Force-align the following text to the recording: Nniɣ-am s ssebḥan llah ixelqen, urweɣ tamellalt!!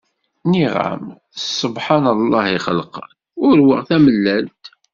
Nniɣ-am 0.45 1.05
s 1.13 1.15
ssebḥan 1.43 2.05
llah 2.23 2.47
ixelqen, 2.57 3.11
urweɣ 3.47 3.81
tamellalt!! 3.87 4.63